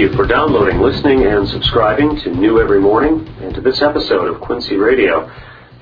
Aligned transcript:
you 0.00 0.08
for 0.14 0.26
downloading, 0.26 0.80
listening, 0.80 1.26
and 1.26 1.46
subscribing 1.46 2.18
to 2.20 2.30
New 2.34 2.58
Every 2.58 2.80
Morning 2.80 3.28
and 3.42 3.54
to 3.54 3.60
this 3.60 3.82
episode 3.82 4.34
of 4.34 4.40
Quincy 4.40 4.76
Radio. 4.76 5.30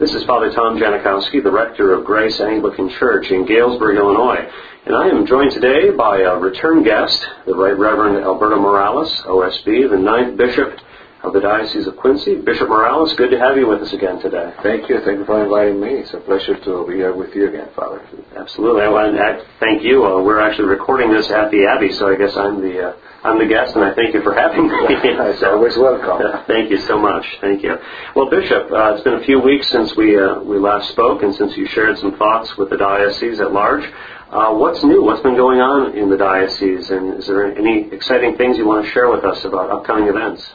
This 0.01 0.13
is 0.13 0.25
Father 0.25 0.53
Tom 0.53 0.77
Janikowski, 0.77 1.41
the 1.41 1.53
rector 1.53 1.95
of 1.95 2.05
Grace 2.05 2.41
Anglican 2.41 2.91
Church 2.91 3.31
in 3.31 3.47
Galesburg, 3.47 3.97
Illinois. 3.97 4.51
And 4.87 4.97
I 4.97 5.07
am 5.07 5.25
joined 5.25 5.53
today 5.53 5.91
by 5.91 6.23
a 6.23 6.37
return 6.37 6.83
guest, 6.83 7.25
the 7.47 7.55
Right 7.55 7.79
Reverend 7.79 8.17
Alberto 8.25 8.57
Morales, 8.57 9.09
OSB, 9.23 9.89
the 9.89 9.97
ninth 9.97 10.37
bishop 10.37 10.81
of 11.23 11.33
the 11.33 11.41
Diocese 11.41 11.87
of 11.87 11.97
Quincy. 11.97 12.37
Bishop 12.37 12.69
Morales, 12.69 13.13
good 13.15 13.31
to 13.31 13.39
have 13.39 13.57
you 13.57 13.67
with 13.67 13.83
us 13.83 13.93
again 13.93 14.21
today. 14.21 14.55
Thank 14.63 14.89
you. 14.89 15.01
Thank 15.01 15.19
you 15.19 15.25
for 15.25 15.43
inviting 15.43 15.81
me. 15.81 15.99
It's 15.99 16.15
a 16.15 16.19
pleasure 16.19 16.57
to 16.57 16.87
be 16.87 16.95
here 16.95 17.15
with 17.15 17.35
you 17.35 17.49
again, 17.49 17.69
Father. 17.75 18.07
Absolutely. 18.37 18.83
I 18.83 18.89
want 18.89 19.17
to 19.17 19.47
thank 19.59 19.83
you. 19.83 20.07
Uh, 20.07 20.23
we're 20.23 20.41
actually 20.41 20.69
recording 20.69 21.13
this 21.13 21.29
at 21.31 21.51
the 21.51 21.67
Abbey, 21.67 21.93
so 21.93 22.09
I 22.09 22.17
guess 22.17 22.37
I'm 22.37 22.61
the 22.61 22.91
uh, 22.91 22.97
I'm 23.25 23.39
the 23.41 23.47
guest, 23.47 23.75
and 23.75 23.85
I 23.85 23.95
thank 23.95 24.15
you 24.15 24.23
for 24.23 24.33
having 24.33 24.69
me. 24.69 24.77
it's 24.79 25.43
always 25.43 25.77
welcome. 25.77 26.45
thank 26.47 26.71
you 26.71 26.79
so 26.87 26.97
much. 26.97 27.27
Thank 27.41 27.65
you. 27.65 27.77
Well, 28.15 28.31
Bishop, 28.31 28.71
uh, 28.71 28.95
it's 28.95 29.03
been 29.03 29.15
a 29.15 29.25
few 29.25 29.41
weeks 29.41 29.69
since 29.71 29.97
we 29.97 30.17
uh, 30.17 30.39
we 30.41 30.59
last 30.59 30.91
spoke, 30.91 31.25
and 31.25 31.35
since 31.35 31.57
you 31.57 31.67
shared 31.67 31.99
some 31.99 32.17
thoughts 32.17 32.57
with 32.57 32.71
the 32.71 32.77
diocese 32.77 33.41
at 33.41 33.53
large. 33.53 33.85
Uh, 34.31 34.53
what's 34.55 34.85
new? 34.85 35.03
What's 35.03 35.23
been 35.23 35.37
going 35.37 35.59
on 35.59 35.97
in 35.97 36.11
the 36.11 36.17
diocese, 36.17 36.91
and 36.91 37.19
is 37.19 37.27
there 37.27 37.51
any 37.57 37.91
exciting 37.91 38.37
things 38.37 38.57
you 38.57 38.67
want 38.67 38.85
to 38.85 38.91
share 38.93 39.11
with 39.11 39.25
us 39.25 39.43
about 39.45 39.71
upcoming 39.71 40.07
events? 40.07 40.47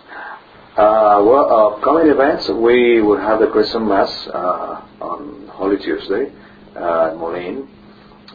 Uh, 0.76 1.22
well, 1.23 1.76
upcoming 1.76 2.08
events, 2.08 2.50
we 2.50 3.00
will 3.00 3.20
have 3.20 3.40
the 3.40 3.45
Chrism 3.45 3.88
Mass 3.88 4.27
uh, 4.30 4.82
on 5.02 5.48
Holy 5.49 5.77
Tuesday 5.77 6.34
uh, 6.76 7.12
at 7.12 7.16
Moline. 7.16 7.70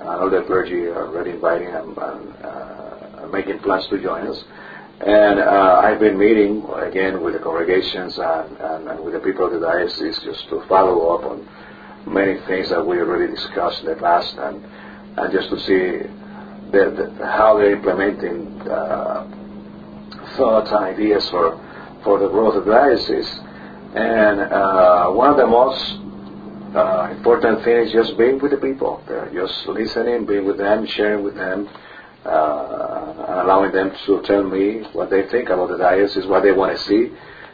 all 0.00 0.30
the 0.30 0.42
clergy 0.42 0.86
are 0.86 1.08
already 1.08 1.30
inviting 1.30 1.66
and, 1.66 1.98
and 1.98 3.32
making 3.32 3.58
plans 3.58 3.88
to 3.88 4.00
join 4.00 4.28
us. 4.28 4.44
And 5.00 5.40
I've 5.40 5.98
been 5.98 6.16
meeting 6.16 6.62
again 6.76 7.24
with 7.24 7.34
the 7.34 7.40
congregations 7.40 8.16
and, 8.20 8.56
and, 8.58 8.88
and, 8.88 9.00
with 9.00 9.14
the 9.14 9.18
people 9.20 9.46
of 9.46 9.54
the 9.54 9.58
diocese 9.58 10.20
just 10.20 10.48
to 10.50 10.64
follow 10.68 11.16
up 11.16 11.24
on 11.24 11.48
many 12.06 12.38
things 12.46 12.68
that 12.68 12.86
we 12.86 13.00
already 13.00 13.34
discussed 13.34 13.80
in 13.80 13.86
the 13.86 13.96
past 13.96 14.36
and, 14.38 14.64
and 15.16 15.32
just 15.32 15.50
to 15.50 15.58
see 15.58 16.06
the, 16.70 17.14
the, 17.18 17.26
how 17.26 17.58
they're 17.58 17.72
implementing 17.72 18.62
uh, 18.70 19.26
thoughts 20.36 20.70
and 20.70 20.84
ideas 20.84 21.28
for 21.30 21.64
for 22.08 22.18
the 22.18 22.28
growth 22.28 22.56
of 22.56 22.64
the 22.64 22.72
diocese. 22.72 23.30
And 23.94 24.40
uh, 24.40 25.10
one 25.10 25.28
of 25.28 25.36
the 25.36 25.46
most 25.46 26.00
uh, 26.74 27.12
important 27.14 27.62
things 27.64 27.88
is 27.88 27.92
just 27.92 28.16
being 28.16 28.38
with 28.38 28.52
the 28.52 28.56
people, 28.56 29.04
just 29.34 29.66
listening, 29.66 30.24
being 30.24 30.46
with 30.46 30.56
them, 30.56 30.86
sharing 30.86 31.22
with 31.22 31.34
them, 31.34 31.68
uh, 32.24 33.42
allowing 33.44 33.72
them 33.72 33.92
to 34.06 34.22
tell 34.22 34.42
me 34.42 34.84
what 34.94 35.10
they 35.10 35.28
think 35.28 35.50
about 35.50 35.68
the 35.68 35.76
diocese, 35.76 36.24
what 36.24 36.42
they 36.42 36.52
want 36.52 36.74
to 36.74 36.82
see 36.82 37.12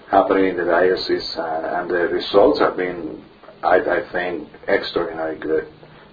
happening 0.08 0.50
in 0.50 0.56
the 0.56 0.64
diocese, 0.64 1.36
uh, 1.36 1.80
and 1.80 1.90
the 1.90 2.06
results 2.14 2.60
have 2.60 2.76
been, 2.76 3.24
I, 3.64 3.80
I 3.80 4.08
think, 4.12 4.48
extraordinarily 4.68 5.40
good 5.40 5.66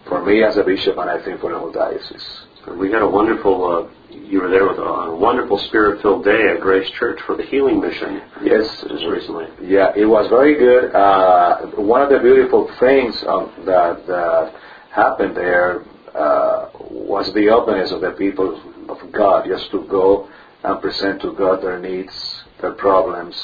for 0.08 0.26
me 0.26 0.44
as 0.44 0.58
a 0.58 0.64
bishop, 0.64 0.98
and 0.98 1.12
I 1.12 1.24
think 1.24 1.42
for 1.42 1.52
the 1.52 1.60
whole 1.60 1.72
diocese. 1.72 2.42
We 2.68 2.92
had 2.92 3.02
a 3.02 3.10
wonderful 3.10 3.66
uh, 3.66 3.90
you 4.32 4.42
were 4.42 4.50
there 4.50 4.68
with 4.68 4.78
a 4.78 5.16
wonderful 5.16 5.58
spirit-filled 5.58 6.24
day 6.24 6.48
at 6.50 6.62
Grace 6.62 6.90
Church 6.92 7.20
for 7.26 7.36
the 7.36 7.44
healing 7.44 7.82
mission. 7.82 8.22
Yes, 8.42 8.82
just 8.88 9.06
recently. 9.06 9.48
Yeah, 9.62 9.92
it 9.96 10.06
was 10.06 10.28
very 10.30 10.56
good. 10.56 10.94
Uh, 10.94 11.66
one 11.76 12.02
of 12.02 12.10
the 12.10 12.20
beautiful 12.20 12.70
things 12.80 13.22
um, 13.28 13.52
that 13.66 14.10
uh, 14.10 14.52
happened 14.90 15.36
there 15.36 15.84
uh, 16.14 16.70
was 16.90 17.34
the 17.34 17.50
openness 17.50 17.92
of 17.92 18.02
the 18.02 18.12
people 18.12 18.62
of 18.90 19.12
God, 19.12 19.46
just 19.48 19.70
to 19.72 19.86
go 19.86 20.30
and 20.64 20.82
present 20.82 21.22
to 21.24 21.34
God 21.34 21.62
their 21.62 21.80
needs, 21.80 22.44
their 22.62 22.74
problems, 22.74 23.36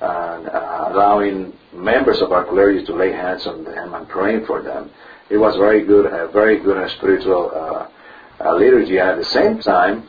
and 0.00 0.48
uh, 0.48 0.88
allowing 0.90 1.52
members 1.72 2.20
of 2.20 2.32
our 2.32 2.44
clergy 2.44 2.84
to 2.86 2.94
lay 2.94 3.12
hands 3.12 3.46
on 3.46 3.64
them 3.64 3.94
and 3.94 4.08
praying 4.08 4.46
for 4.46 4.62
them. 4.62 4.90
It 5.30 5.36
was 5.36 5.56
very 5.56 5.84
good, 5.84 6.06
a 6.06 6.28
very 6.28 6.58
good 6.60 6.76
and 6.76 6.90
spiritual 6.92 7.50
uh, 7.54 7.58
uh, 7.58 7.88
liturgy. 8.40 8.98
And 8.98 9.10
at 9.10 9.18
the 9.18 9.24
same 9.24 9.60
time, 9.60 10.08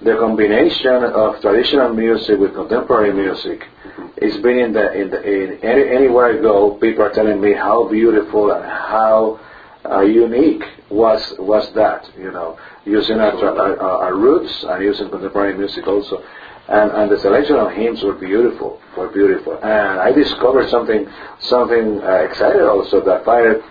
the 0.00 0.16
combination 0.16 1.04
of 1.04 1.40
traditional 1.40 1.92
music 1.94 2.38
with 2.38 2.54
contemporary 2.54 3.12
music 3.12 3.68
is 4.16 4.36
bringing 4.38 4.72
the, 4.72 4.92
in 4.92 5.10
the 5.10 5.22
in 5.22 5.58
any, 5.62 5.88
anywhere 5.88 6.38
I 6.38 6.42
go, 6.42 6.72
people 6.76 7.04
are 7.04 7.12
telling 7.12 7.40
me 7.40 7.52
how 7.52 7.88
beautiful 7.88 8.50
and 8.50 8.64
how 8.64 9.40
uh, 9.88 10.00
unique 10.00 10.64
was 10.90 11.34
was 11.38 11.72
that. 11.74 12.10
You 12.18 12.32
know, 12.32 12.58
using 12.84 13.18
our, 13.20 13.32
our, 13.32 13.80
our, 13.80 14.14
roots 14.14 14.64
and 14.64 14.82
using 14.82 15.08
contemporary 15.08 15.56
music 15.56 15.86
also. 15.86 16.24
And, 16.68 16.90
and 16.92 17.10
the 17.10 17.18
selection 17.18 17.56
of 17.56 17.72
hymns 17.72 18.02
were 18.02 18.14
beautiful, 18.14 18.80
were 18.96 19.08
beautiful. 19.08 19.54
And 19.54 20.00
I 20.00 20.12
discovered 20.12 20.68
something 20.70 21.08
something 21.40 22.00
uh, 22.02 22.26
exciting 22.28 22.62
also 22.62 23.00
that 23.04 23.24
Father 23.24 23.62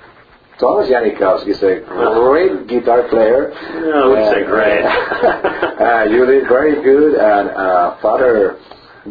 Thomas 0.62 0.88
Janikowski 0.90 1.50
is 1.50 1.64
a 1.64 1.82
great 1.82 2.68
guitar 2.68 3.10
player. 3.10 3.50
No, 3.82 4.04
I 4.04 4.08
would 4.14 4.30
say 4.30 4.46
great. 4.46 4.86
uh, 5.82 6.04
you 6.04 6.24
did 6.28 6.48
very 6.48 6.76
good, 6.84 7.16
and 7.16 7.50
uh, 7.50 7.98
Father 7.98 8.60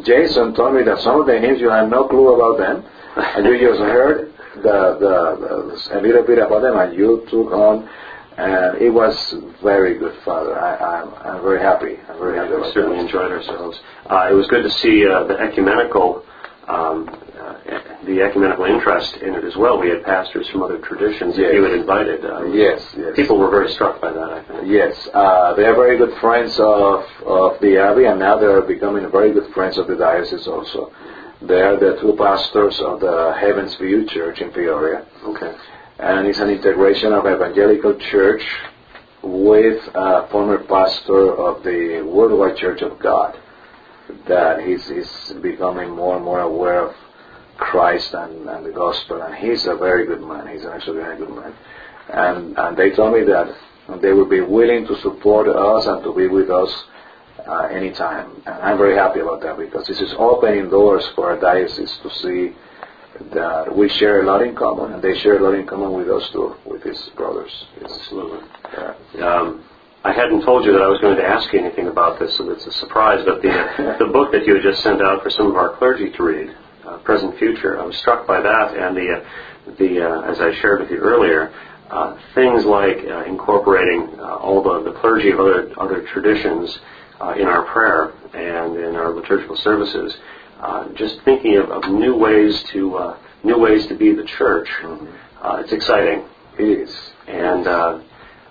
Jason 0.04 0.54
told 0.54 0.76
me 0.76 0.84
that 0.84 1.00
some 1.00 1.20
of 1.20 1.26
the 1.26 1.40
names 1.40 1.60
you 1.60 1.68
had 1.68 1.90
no 1.90 2.06
clue 2.06 2.34
about 2.34 2.56
them, 2.56 2.86
and 3.16 3.44
you 3.44 3.58
just 3.58 3.80
heard 3.80 4.32
the, 4.62 4.96
the, 5.02 5.82
the, 5.90 5.98
a 5.98 6.00
little 6.00 6.22
bit 6.22 6.38
about 6.38 6.62
them, 6.62 6.78
and 6.78 6.96
you 6.96 7.26
took 7.28 7.50
on 7.50 7.88
and 8.38 8.80
it 8.80 8.90
was 8.90 9.34
very 9.62 9.98
good, 9.98 10.16
Father. 10.24 10.58
I, 10.58 11.02
am 11.02 11.08
I'm, 11.08 11.36
I'm 11.36 11.42
very 11.42 11.60
happy. 11.60 11.98
I'm 12.08 12.18
very 12.18 12.38
happy. 12.38 12.54
We 12.54 12.72
certainly 12.72 12.96
that. 12.96 13.06
enjoyed 13.06 13.30
ourselves. 13.32 13.78
Uh, 14.08 14.28
it 14.30 14.34
was 14.34 14.46
good 14.46 14.62
to 14.62 14.70
see 14.70 15.04
uh, 15.04 15.24
the 15.24 15.38
ecumenical 15.38 16.24
um, 16.68 17.08
the 18.04 18.22
ecumenical 18.22 18.64
interest 18.64 19.16
in 19.16 19.34
it 19.34 19.44
as 19.44 19.56
well. 19.56 19.78
We 19.78 19.90
had 19.90 20.04
pastors 20.04 20.48
from 20.48 20.62
other 20.62 20.78
traditions 20.78 21.36
yes. 21.36 21.48
that 21.48 21.54
you 21.54 21.62
had 21.62 21.72
invited. 21.72 22.24
Uh, 22.24 22.44
yes, 22.44 22.82
yes. 22.96 23.14
People 23.14 23.38
were 23.38 23.50
very 23.50 23.70
struck 23.72 24.00
by 24.00 24.12
that, 24.12 24.30
I 24.30 24.42
think. 24.44 24.66
Yes. 24.66 25.08
Uh, 25.12 25.54
they 25.54 25.64
are 25.64 25.74
very 25.74 25.98
good 25.98 26.18
friends 26.20 26.58
of, 26.58 27.04
of 27.24 27.60
the 27.60 27.78
Abbey, 27.78 28.06
and 28.06 28.18
now 28.18 28.38
they 28.38 28.46
are 28.46 28.62
becoming 28.62 29.08
very 29.10 29.32
good 29.32 29.52
friends 29.52 29.78
of 29.78 29.86
the 29.86 29.96
diocese 29.96 30.46
also. 30.46 30.92
They 31.42 31.60
are 31.60 31.78
the 31.78 31.98
two 32.00 32.14
pastors 32.16 32.80
of 32.80 33.00
the 33.00 33.34
Heavens 33.38 33.74
View 33.76 34.06
Church 34.06 34.40
in 34.40 34.50
Peoria. 34.50 35.06
Okay. 35.24 35.54
And 35.98 36.26
it's 36.26 36.38
an 36.38 36.50
integration 36.50 37.12
of 37.12 37.26
evangelical 37.26 37.98
church 37.98 38.42
with 39.22 39.82
a 39.94 40.26
former 40.28 40.58
pastor 40.64 41.34
of 41.36 41.62
the 41.62 42.02
Worldwide 42.02 42.56
Church 42.56 42.82
of 42.82 42.98
God 42.98 43.38
that 44.26 44.66
he's, 44.66 44.88
he's 44.88 45.34
becoming 45.40 45.90
more 45.90 46.16
and 46.16 46.24
more 46.24 46.40
aware 46.40 46.88
of 46.88 46.96
Christ 47.60 48.14
and, 48.14 48.48
and 48.48 48.66
the 48.66 48.72
gospel, 48.72 49.22
and 49.22 49.34
he's 49.34 49.66
a 49.66 49.76
very 49.76 50.06
good 50.06 50.22
man. 50.22 50.48
He's 50.48 50.64
actually 50.64 50.98
a 50.98 51.04
very 51.04 51.18
good 51.18 51.30
man. 51.30 51.54
And, 52.08 52.58
and 52.58 52.76
they 52.76 52.90
told 52.90 53.14
me 53.14 53.22
that 53.24 53.54
they 54.00 54.12
would 54.12 54.30
be 54.30 54.40
willing 54.40 54.86
to 54.86 55.00
support 55.00 55.48
us 55.48 55.86
and 55.86 56.02
to 56.02 56.14
be 56.14 56.26
with 56.26 56.50
us 56.50 56.72
uh, 57.46 57.68
anytime. 57.70 58.42
And 58.46 58.54
I'm 58.62 58.78
very 58.78 58.96
happy 58.96 59.20
about 59.20 59.42
that 59.42 59.58
because 59.58 59.86
this 59.86 60.00
is 60.00 60.12
opening 60.18 60.70
doors 60.70 61.06
for 61.14 61.30
our 61.30 61.38
diocese 61.38 61.96
to 62.02 62.10
see 62.10 62.56
that 63.32 63.76
we 63.76 63.88
share 63.88 64.22
a 64.22 64.26
lot 64.26 64.42
in 64.42 64.54
common, 64.54 64.92
and 64.92 65.02
they 65.02 65.18
share 65.18 65.38
a 65.38 65.42
lot 65.42 65.54
in 65.54 65.66
common 65.66 65.92
with 65.92 66.08
us 66.08 66.28
too, 66.30 66.56
with 66.64 66.82
his 66.82 66.98
brothers. 67.16 67.52
Absolutely. 67.84 68.40
Yeah. 68.72 68.94
Um, 69.20 69.64
I 70.02 70.12
hadn't 70.12 70.42
told 70.42 70.64
you 70.64 70.72
that 70.72 70.80
I 70.80 70.88
was 70.88 70.98
going 71.02 71.16
to 71.16 71.24
ask 71.24 71.52
you 71.52 71.58
anything 71.58 71.88
about 71.88 72.18
this, 72.18 72.34
so 72.36 72.50
it's 72.50 72.66
a 72.66 72.72
surprise. 72.72 73.22
But 73.24 73.42
the 73.42 73.96
the 73.98 74.06
book 74.06 74.32
that 74.32 74.46
you 74.46 74.54
had 74.54 74.62
just 74.62 74.82
sent 74.82 75.02
out 75.02 75.22
for 75.22 75.28
some 75.28 75.48
of 75.48 75.56
our 75.56 75.76
clergy 75.76 76.10
to 76.10 76.22
read, 76.22 76.56
uh, 76.86 76.98
present 76.98 77.38
future. 77.38 77.80
I 77.80 77.84
was 77.84 77.96
struck 77.96 78.26
by 78.26 78.40
that, 78.40 78.76
and 78.76 78.96
the 78.96 79.12
uh, 79.12 79.74
the 79.78 80.08
uh, 80.08 80.30
as 80.30 80.40
I 80.40 80.52
shared 80.60 80.80
with 80.80 80.90
you 80.90 80.98
earlier, 80.98 81.52
uh, 81.90 82.16
things 82.34 82.64
like 82.64 82.98
uh, 82.98 83.24
incorporating 83.24 84.18
uh, 84.18 84.36
all 84.36 84.62
the, 84.62 84.90
the 84.90 84.98
clergy 84.98 85.30
of 85.30 85.40
other 85.40 85.72
other 85.78 86.02
traditions 86.02 86.78
uh, 87.20 87.34
in 87.36 87.46
our 87.46 87.64
prayer 87.64 88.12
and 88.34 88.76
in 88.76 88.96
our 88.96 89.10
liturgical 89.12 89.56
services. 89.56 90.16
Uh, 90.60 90.88
just 90.92 91.20
thinking 91.22 91.56
of, 91.56 91.70
of 91.70 91.90
new 91.90 92.14
ways 92.16 92.62
to 92.64 92.96
uh, 92.96 93.18
new 93.44 93.58
ways 93.58 93.86
to 93.86 93.94
be 93.94 94.12
the 94.12 94.24
church. 94.24 94.68
Mm-hmm. 94.82 95.06
Uh, 95.46 95.56
it's 95.60 95.72
exciting. 95.72 96.24
It 96.58 96.64
is, 96.64 97.12
and. 97.26 98.04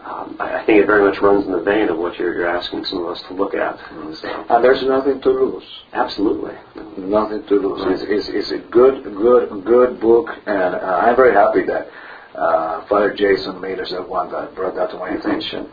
Um, 0.04 0.38
I 0.40 0.63
think 0.66 0.81
it 0.81 0.86
very 0.86 1.04
much 1.04 1.22
runs 1.22 1.46
in 1.46 1.51
the 1.51 1.62
vein 1.62 1.90
of 1.90 1.98
what 1.98 2.18
you're, 2.18 2.34
you're 2.34 2.48
asking 2.48 2.86
some 2.86 3.04
of 3.04 3.10
us 3.10 3.22
to 3.24 3.34
look 3.34 3.54
at. 3.54 3.78
So. 4.16 4.46
And 4.50 4.63
there's 4.63 4.81
nothing 4.84 5.22
to 5.22 5.30
lose. 5.30 5.63
Absolutely. 5.92 6.56
Nothing 6.98 7.46
to 7.48 7.56
lose. 7.56 7.86
Right. 7.86 8.10
It's, 8.10 8.28
it's, 8.28 8.30
it's, 8.30 8.51
a 8.51 8.60
good, 8.60 9.04
good, 9.04 9.66
good 9.66 10.00
book, 10.00 10.30
and 10.46 10.75
uh, 10.75 11.01
I'm 11.04 11.16
very 11.16 11.34
happy 11.34 11.63
that 11.63 11.90
uh, 12.34 12.86
Father 12.86 13.13
Jason 13.13 13.60
Miller 13.60 13.84
is 13.84 13.90
the 13.90 14.01
one 14.01 14.31
that 14.31 14.56
brought 14.56 14.75
that 14.75 14.92
to 14.92 14.98
my 14.98 15.10
attention. 15.10 15.69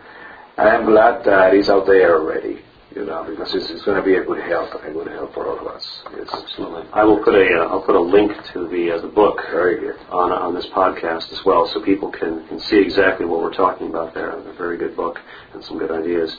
And 0.57 0.69
I'm 0.69 0.87
glad 0.87 1.25
that 1.25 1.55
it's 1.55 1.69
out 1.69 1.87
there 1.87 2.19
already 2.19 2.63
you 2.97 3.05
know, 3.05 3.23
because 3.29 3.55
it's, 3.55 3.69
it's 3.71 3.85
going 3.85 3.99
to 3.99 4.03
be 4.03 4.15
a 4.17 4.25
good 4.25 4.43
help, 4.51 4.73
a 4.83 4.91
good 4.91 5.09
help 5.09 5.35
for 5.35 5.47
all 5.47 5.59
of 5.61 5.67
us. 5.77 5.85
Yes. 6.17 6.29
Absolutely. 6.33 6.85
I 6.93 7.05
will 7.05 7.23
put 7.23 7.35
a 7.35 7.47
uh, 7.61 7.69
I'll 7.71 7.83
put 7.83 7.95
a 7.95 8.01
link 8.01 8.33
to 8.53 8.67
the 8.69 8.93
uh, 8.93 9.01
the 9.03 9.09
book 9.21 9.37
very 9.51 9.79
good 9.79 9.99
on 10.11 10.33
on 10.33 10.55
this 10.55 10.67
podcast 10.81 11.31
as 11.33 11.45
well, 11.45 11.67
so 11.69 11.83
people 11.83 12.11
can 12.11 12.33
can 12.49 12.59
see 12.59 12.79
exactly 12.79 13.27
what 13.27 13.41
we're 13.43 13.59
talking 13.65 13.89
about 13.89 14.15
there. 14.15 14.31
A 14.31 14.53
very 14.55 14.79
good 14.79 14.97
book 14.97 15.21
and 15.53 15.63
some 15.63 15.79
good 15.79 15.93
ideas. 16.03 16.31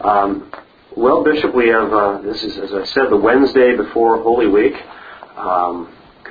Um, 0.00 0.50
Well, 0.96 1.22
Bishop, 1.22 1.54
we 1.54 1.68
have, 1.68 1.92
uh, 1.92 2.18
this 2.20 2.42
is, 2.42 2.58
as 2.58 2.72
I 2.74 2.84
said, 2.84 3.10
the 3.10 3.16
Wednesday 3.16 3.76
before 3.76 4.20
Holy 4.30 4.48
Week. 4.48 4.74
Um, 5.36 5.76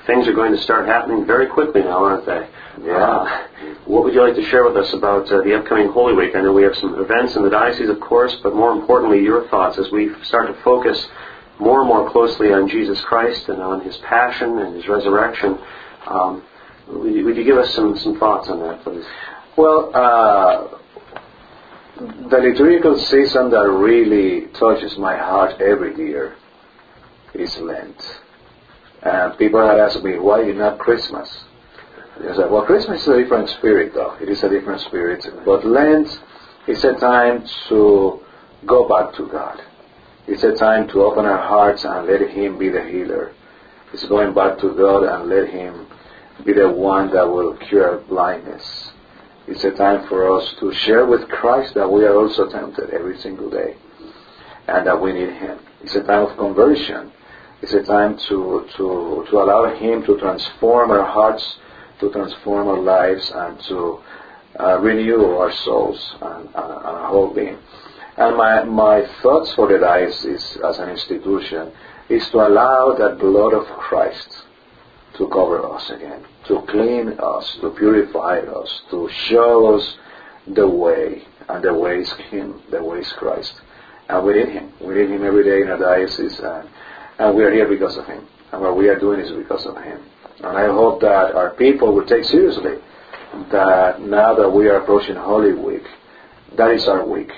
things 0.05 0.27
are 0.27 0.33
going 0.33 0.51
to 0.51 0.61
start 0.61 0.87
happening 0.87 1.25
very 1.25 1.47
quickly 1.47 1.81
now, 1.81 2.03
aren't 2.03 2.25
they? 2.25 2.47
Yeah. 2.83 2.97
Uh, 2.97 3.47
what 3.85 4.03
would 4.03 4.13
you 4.13 4.21
like 4.21 4.35
to 4.35 4.45
share 4.45 4.63
with 4.63 4.77
us 4.77 4.93
about 4.93 5.31
uh, 5.31 5.41
the 5.41 5.57
upcoming 5.57 5.89
Holy 5.89 6.13
Week? 6.13 6.35
I 6.35 6.41
know 6.41 6.53
we 6.53 6.63
have 6.63 6.75
some 6.77 6.99
events 6.99 7.35
in 7.35 7.43
the 7.43 7.49
diocese, 7.49 7.89
of 7.89 7.99
course, 7.99 8.35
but 8.43 8.55
more 8.55 8.71
importantly, 8.71 9.21
your 9.21 9.47
thoughts 9.49 9.77
as 9.77 9.91
we 9.91 10.11
start 10.23 10.47
to 10.47 10.61
focus 10.63 11.07
more 11.59 11.79
and 11.79 11.87
more 11.87 12.09
closely 12.09 12.53
on 12.53 12.69
Jesus 12.69 13.01
Christ 13.01 13.49
and 13.49 13.61
on 13.61 13.81
His 13.81 13.97
passion 13.97 14.59
and 14.59 14.75
His 14.75 14.87
resurrection. 14.87 15.59
Um, 16.07 16.43
would, 16.87 17.13
you, 17.13 17.25
would 17.25 17.37
you 17.37 17.43
give 17.43 17.57
us 17.57 17.73
some, 17.73 17.97
some 17.97 18.17
thoughts 18.19 18.47
on 18.47 18.59
that, 18.59 18.83
please? 18.83 19.05
Well, 19.57 19.91
uh, 19.93 20.77
the 21.99 22.37
liturgical 22.37 22.97
season 22.97 23.51
that 23.51 23.67
really 23.69 24.47
touches 24.53 24.97
my 24.97 25.17
heart 25.17 25.59
every 25.59 25.97
year 25.97 26.35
is 27.33 27.57
Lent. 27.57 28.21
And 29.01 29.37
people 29.37 29.65
have 29.65 29.77
asked 29.77 30.03
me, 30.03 30.17
why 30.17 30.43
you 30.43 30.53
not 30.53 30.77
Christmas? 30.77 31.29
I 32.19 32.35
said, 32.35 32.51
well, 32.51 32.65
Christmas 32.65 33.01
is 33.01 33.07
a 33.07 33.17
different 33.17 33.49
spirit, 33.49 33.93
though. 33.93 34.15
It 34.21 34.27
is 34.27 34.43
a 34.43 34.49
different 34.49 34.81
spirit. 34.81 35.25
But 35.45 35.65
Lent 35.65 36.19
is 36.67 36.83
a 36.83 36.93
time 36.95 37.47
to 37.69 38.19
go 38.65 38.87
back 38.87 39.15
to 39.15 39.27
God. 39.27 39.61
It's 40.27 40.43
a 40.43 40.53
time 40.53 40.87
to 40.89 41.03
open 41.03 41.25
our 41.25 41.37
hearts 41.37 41.85
and 41.85 42.07
let 42.07 42.29
Him 42.29 42.57
be 42.59 42.69
the 42.69 42.83
healer. 42.83 43.33
It's 43.93 44.05
going 44.05 44.33
back 44.33 44.59
to 44.59 44.73
God 44.75 45.03
and 45.03 45.29
let 45.29 45.49
Him 45.49 45.87
be 46.45 46.53
the 46.53 46.69
one 46.69 47.11
that 47.13 47.27
will 47.27 47.55
cure 47.55 47.97
blindness. 48.09 48.91
It's 49.47 49.63
a 49.63 49.71
time 49.71 50.07
for 50.07 50.37
us 50.37 50.53
to 50.59 50.73
share 50.73 51.05
with 51.05 51.27
Christ 51.29 51.73
that 51.73 51.89
we 51.89 52.03
are 52.03 52.15
also 52.15 52.49
tempted 52.49 52.91
every 52.91 53.17
single 53.19 53.49
day 53.49 53.77
and 54.67 54.85
that 54.85 55.01
we 55.01 55.13
need 55.13 55.31
Him. 55.31 55.57
It's 55.81 55.95
a 55.95 56.03
time 56.03 56.27
of 56.27 56.37
conversion. 56.37 57.11
It's 57.61 57.73
a 57.73 57.83
time 57.83 58.17
to, 58.29 58.65
to, 58.77 59.25
to 59.29 59.37
allow 59.37 59.75
Him 59.75 60.03
to 60.05 60.17
transform 60.17 60.91
our 60.91 61.03
hearts, 61.03 61.57
to 61.99 62.09
transform 62.09 62.69
our 62.69 62.79
lives, 62.79 63.31
and 63.35 63.59
to 63.63 63.99
uh, 64.57 64.79
renew 64.79 65.25
our 65.35 65.51
souls 65.51 66.15
and, 66.21 66.45
and, 66.45 66.55
and 66.55 66.55
our 66.55 67.07
whole 67.09 67.33
being. 67.33 67.57
And 68.15 68.37
my, 68.37 68.63
my 68.63 69.05
thoughts 69.21 69.51
for 69.53 69.67
the 69.67 69.77
diocese 69.77 70.57
as 70.65 70.79
an 70.79 70.89
institution 70.89 71.71
is 72.07 72.29
to 72.29 72.47
allow 72.47 72.93
that 72.93 73.19
blood 73.19 73.53
of 73.53 73.65
Christ 73.67 74.43
to 75.15 75.27
cover 75.27 75.65
us 75.73 75.89
again, 75.89 76.23
to 76.47 76.61
clean 76.61 77.17
us, 77.19 77.57
to 77.59 77.71
purify 77.71 78.39
us, 78.39 78.81
to 78.89 79.09
show 79.09 79.75
us 79.75 79.97
the 80.47 80.67
way, 80.67 81.23
and 81.49 81.63
the 81.63 81.73
way 81.73 81.99
is 81.99 82.11
Him, 82.31 82.61
the 82.71 82.81
way 82.81 82.99
is 82.99 83.11
Christ. 83.13 83.53
And 84.07 84.25
we 84.25 84.35
need 84.35 84.49
Him. 84.49 84.71
We 84.79 84.95
need 84.95 85.09
Him 85.09 85.25
every 85.25 85.43
day 85.43 85.61
in 85.61 85.69
our 85.69 85.77
diocese, 85.77 86.39
and, 86.39 86.69
and 87.19 87.35
we 87.35 87.43
are 87.43 87.51
here 87.51 87.67
because 87.67 87.97
of 87.97 88.05
Him. 88.05 88.25
And 88.51 88.61
what 88.61 88.75
we 88.75 88.87
are 88.89 88.99
doing 88.99 89.19
is 89.19 89.31
because 89.31 89.65
of 89.65 89.75
Him. 89.77 90.01
And 90.37 90.57
I 90.57 90.65
hope 90.67 91.01
that 91.01 91.35
our 91.35 91.51
people 91.51 91.93
will 91.93 92.05
take 92.05 92.23
seriously 92.23 92.79
that 93.51 94.01
now 94.01 94.33
that 94.33 94.49
we 94.49 94.67
are 94.67 94.77
approaching 94.77 95.15
Holy 95.15 95.53
Week, 95.53 95.83
that 96.55 96.71
is 96.71 96.87
our 96.87 97.05
week. 97.05 97.31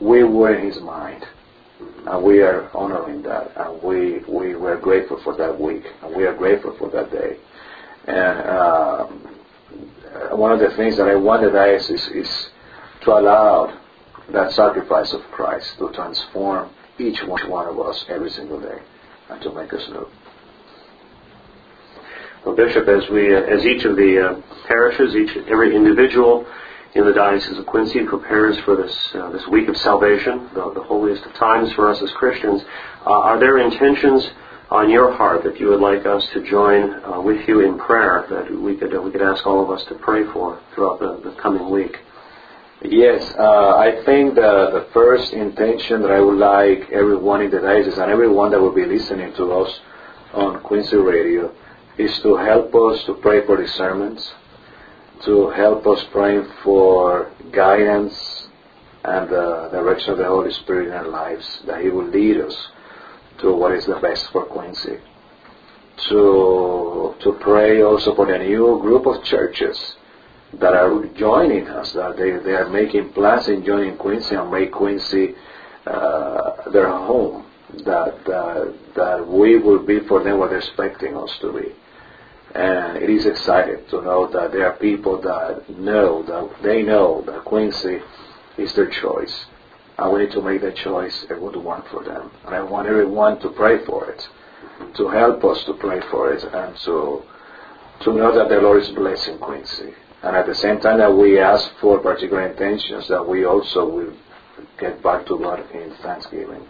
We 0.00 0.24
were 0.24 0.54
in 0.54 0.66
His 0.66 0.80
mind 0.80 1.26
and 2.06 2.22
we 2.22 2.40
are 2.40 2.70
honoring 2.74 3.22
that, 3.22 3.52
and 3.56 3.82
we 3.82 4.18
we 4.28 4.54
were 4.54 4.76
grateful 4.76 5.20
for 5.22 5.36
that 5.36 5.60
week, 5.60 5.84
and 6.02 6.14
we 6.14 6.24
are 6.24 6.34
grateful 6.34 6.74
for 6.78 6.88
that 6.90 7.10
day. 7.10 7.36
And 8.06 8.48
um, 8.48 10.38
one 10.38 10.52
of 10.52 10.60
the 10.60 10.70
things 10.76 10.96
that 10.96 11.08
I 11.08 11.14
want 11.16 11.42
the 11.42 11.50
diocese 11.50 12.08
is, 12.08 12.26
is 12.26 12.48
to 13.02 13.12
allow 13.12 13.78
that 14.30 14.52
sacrifice 14.52 15.12
of 15.12 15.22
Christ 15.30 15.78
to 15.78 15.90
transform 15.92 16.70
each 16.98 17.22
one 17.22 17.66
of 17.66 17.78
us 17.80 18.04
every 18.08 18.30
single 18.30 18.60
day, 18.60 18.78
and 19.30 19.40
to 19.42 19.52
make 19.52 19.72
us 19.72 19.86
new. 19.88 20.06
Well, 22.44 22.54
Bishop, 22.54 22.88
as 22.88 23.08
we, 23.10 23.34
uh, 23.34 23.40
as 23.40 23.66
each 23.66 23.84
of 23.84 23.96
the 23.96 24.26
uh, 24.26 24.40
parishes, 24.66 25.14
each 25.14 25.36
every 25.48 25.74
individual 25.74 26.46
in 26.94 27.04
the 27.04 27.12
Diocese 27.12 27.58
of 27.58 27.66
Quincy 27.66 28.04
prepares 28.04 28.56
for 28.60 28.76
this 28.76 28.96
uh, 29.14 29.30
this 29.30 29.46
week 29.48 29.68
of 29.68 29.76
salvation, 29.76 30.48
the, 30.54 30.72
the, 30.72 30.82
holiest 30.82 31.24
of 31.26 31.34
times 31.34 31.72
for 31.72 31.88
us 31.90 32.00
as 32.00 32.10
Christians. 32.12 32.62
Uh, 33.04 33.10
are 33.10 33.38
there 33.38 33.58
intentions 33.58 34.30
on 34.70 34.88
your 34.88 35.12
heart 35.12 35.42
that 35.44 35.58
you 35.58 35.68
would 35.68 35.80
like 35.80 36.06
us 36.06 36.26
to 36.32 36.42
join 36.48 36.94
uh, 37.04 37.20
with 37.20 37.46
you 37.48 37.60
in 37.60 37.78
prayer 37.78 38.26
that 38.30 38.50
we 38.50 38.76
could 38.76 38.94
uh, 38.94 39.02
we 39.02 39.10
could 39.10 39.22
ask 39.22 39.46
all 39.46 39.62
of 39.62 39.70
us 39.70 39.84
to 39.88 39.94
pray 39.96 40.24
for 40.32 40.60
throughout 40.74 41.00
the, 41.00 41.20
the 41.28 41.36
coming 41.36 41.70
week? 41.70 41.98
Yes, 42.82 43.34
uh, 43.36 43.76
I 43.76 44.02
think 44.04 44.36
the 44.36 44.86
first 44.92 45.32
intention 45.32 46.02
that 46.02 46.12
I 46.12 46.20
would 46.20 46.38
like 46.38 46.90
everyone 46.90 47.42
in 47.42 47.50
the 47.50 47.60
diocese 47.60 47.98
and 47.98 48.10
everyone 48.10 48.52
that 48.52 48.60
will 48.60 48.74
be 48.74 48.84
listening 48.86 49.34
to 49.34 49.52
us 49.52 49.80
on 50.32 50.60
Quincy 50.62 50.96
Radio 50.96 51.52
is 51.96 52.16
to 52.20 52.36
help 52.36 52.74
us 52.74 53.04
to 53.04 53.14
pray 53.14 53.44
for 53.44 53.56
discernment 53.56 54.20
to 55.24 55.50
help 55.50 55.86
us 55.86 56.04
praying 56.12 56.46
for 56.62 57.30
guidance 57.52 58.46
and 59.04 59.28
the 59.28 59.68
direction 59.72 60.12
of 60.12 60.18
the 60.18 60.26
Holy 60.26 60.52
Spirit 60.52 60.88
in 60.88 60.92
our 60.92 61.08
lives, 61.08 61.60
that 61.66 61.82
He 61.82 61.88
will 61.88 62.06
lead 62.06 62.38
us 62.40 62.68
to 63.40 63.52
what 63.52 63.72
is 63.72 63.86
the 63.86 63.96
best 63.96 64.30
for 64.30 64.44
Quincy. 64.44 64.98
To, 66.10 67.16
to 67.20 67.32
pray 67.40 67.82
also 67.82 68.14
for 68.14 68.26
the 68.26 68.38
new 68.38 68.78
group 68.80 69.06
of 69.06 69.24
churches 69.24 69.96
that 70.54 70.74
are 70.74 71.06
joining 71.16 71.68
us, 71.68 71.92
that 71.92 72.16
they, 72.16 72.30
they 72.38 72.54
are 72.54 72.68
making 72.68 73.12
plans 73.12 73.48
in 73.48 73.64
joining 73.64 73.96
Quincy 73.96 74.34
and 74.34 74.50
make 74.50 74.72
Quincy 74.72 75.34
uh, 75.86 76.70
their 76.70 76.88
home, 76.88 77.44
that, 77.84 78.24
that, 78.24 78.74
that 78.96 79.28
we 79.28 79.58
will 79.58 79.84
be 79.84 80.00
for 80.00 80.22
them 80.22 80.38
what 80.38 80.50
they're 80.50 80.58
expecting 80.58 81.16
us 81.16 81.30
to 81.40 81.52
be. 81.52 81.72
And 82.54 82.96
it 82.96 83.10
is 83.10 83.26
exciting 83.26 83.84
to 83.90 84.00
know 84.00 84.26
that 84.32 84.52
there 84.52 84.66
are 84.66 84.78
people 84.78 85.20
that 85.20 85.68
know, 85.78 86.22
that 86.22 86.62
they 86.62 86.82
know 86.82 87.22
that 87.26 87.44
Quincy 87.44 88.00
is 88.56 88.72
their 88.74 88.88
choice. 88.88 89.46
And 89.98 90.12
we 90.12 90.20
need 90.20 90.32
to 90.32 90.40
make 90.40 90.62
that 90.62 90.76
choice 90.76 91.24
a 91.24 91.34
good 91.34 91.56
one 91.56 91.82
for 91.90 92.02
them. 92.04 92.30
And 92.46 92.54
I 92.54 92.62
want 92.62 92.88
everyone 92.88 93.38
to 93.40 93.50
pray 93.50 93.84
for 93.84 94.10
it, 94.10 94.28
to 94.96 95.08
help 95.08 95.44
us 95.44 95.62
to 95.64 95.74
pray 95.74 96.00
for 96.10 96.32
it, 96.32 96.42
and 96.42 96.76
to, 96.78 97.22
to 98.04 98.12
know 98.14 98.34
that 98.34 98.48
the 98.48 98.60
Lord 98.60 98.82
is 98.82 98.88
blessing 98.90 99.38
Quincy. 99.38 99.92
And 100.22 100.36
at 100.36 100.46
the 100.46 100.54
same 100.54 100.80
time 100.80 100.98
that 100.98 101.14
we 101.14 101.38
ask 101.38 101.70
for 101.80 101.98
particular 101.98 102.48
intentions, 102.48 103.08
that 103.08 103.26
we 103.26 103.44
also 103.44 103.88
will 103.88 104.12
get 104.78 105.02
back 105.02 105.26
to 105.26 105.38
God 105.38 105.64
in 105.72 105.94
thanksgiving. 106.02 106.66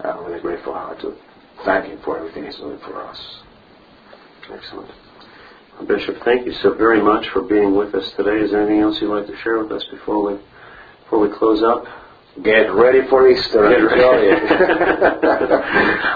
And 0.00 0.24
with 0.24 0.34
a 0.34 0.40
grateful 0.40 0.72
heart 0.72 1.00
to 1.00 1.16
thank 1.64 1.86
Him 1.86 2.00
for 2.04 2.18
everything 2.18 2.44
He's 2.44 2.56
doing 2.56 2.78
for 2.78 3.00
us. 3.02 3.20
Excellent. 4.50 4.90
Bishop, 5.86 6.22
thank 6.24 6.46
you 6.46 6.52
so 6.54 6.74
very 6.74 7.02
much 7.02 7.28
for 7.30 7.42
being 7.42 7.74
with 7.74 7.94
us 7.94 8.10
today. 8.12 8.40
Is 8.40 8.50
there 8.50 8.60
anything 8.62 8.80
else 8.80 9.00
you'd 9.00 9.10
like 9.10 9.26
to 9.26 9.36
share 9.38 9.58
with 9.58 9.72
us 9.72 9.84
before 9.90 10.22
we 10.22 10.38
before 11.04 11.18
we 11.20 11.28
close 11.36 11.62
up? 11.62 11.86
Get 12.40 12.72
ready 12.72 13.06
for 13.08 13.28
Easter. 13.28 13.68
Get 13.68 13.76
ready. 13.76 14.30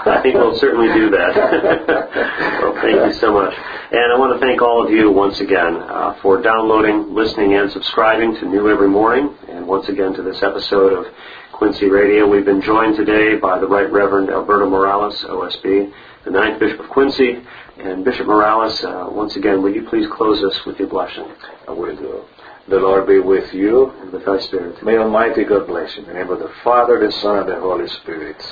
I 0.09 0.19
think 0.23 0.33
we'll 0.33 0.57
certainly 0.57 0.91
do 0.91 1.11
that. 1.11 1.35
well, 2.61 2.73
thank 2.81 3.05
you 3.05 3.13
so 3.19 3.31
much. 3.31 3.53
And 3.53 4.11
I 4.11 4.17
want 4.17 4.33
to 4.33 4.39
thank 4.43 4.59
all 4.59 4.83
of 4.83 4.91
you 4.91 5.11
once 5.11 5.39
again 5.39 5.77
uh, 5.77 6.15
for 6.23 6.41
downloading, 6.41 7.13
listening, 7.13 7.53
and 7.53 7.71
subscribing 7.71 8.33
to 8.37 8.45
New 8.45 8.67
Every 8.67 8.89
Morning, 8.89 9.29
and 9.47 9.67
once 9.67 9.89
again 9.89 10.15
to 10.15 10.23
this 10.23 10.41
episode 10.41 10.93
of 10.93 11.13
Quincy 11.53 11.85
Radio. 11.85 12.27
We've 12.27 12.45
been 12.45 12.63
joined 12.63 12.95
today 12.95 13.35
by 13.35 13.59
the 13.59 13.67
Right 13.67 13.91
Reverend 13.91 14.31
Alberto 14.31 14.67
Morales, 14.67 15.23
OSB, 15.23 15.93
the 16.25 16.31
Ninth 16.31 16.59
Bishop 16.59 16.79
of 16.79 16.89
Quincy, 16.89 17.43
and 17.77 18.03
Bishop 18.03 18.25
Morales, 18.25 18.83
uh, 18.83 19.07
once 19.11 19.35
again, 19.35 19.61
will 19.61 19.73
you 19.73 19.87
please 19.87 20.07
close 20.11 20.43
us 20.43 20.65
with 20.65 20.79
your 20.79 20.87
blessing? 20.87 21.27
I 21.67 21.71
will 21.73 21.95
do. 21.95 22.23
The 22.67 22.79
Lord 22.79 23.07
be 23.07 23.19
with 23.19 23.53
you. 23.53 23.91
And 24.01 24.11
with 24.11 24.25
thy 24.25 24.39
spirit. 24.39 24.83
May 24.83 24.97
Almighty 24.97 25.45
God 25.45 25.67
bless 25.67 25.95
you. 25.95 26.03
In 26.03 26.09
the 26.09 26.13
name 26.15 26.29
of 26.29 26.39
the 26.39 26.51
Father, 26.63 26.99
the 26.99 27.11
Son, 27.11 27.39
and 27.39 27.49
the 27.49 27.59
Holy 27.59 27.87
Spirit. 27.87 28.43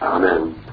Amen. 0.00 0.71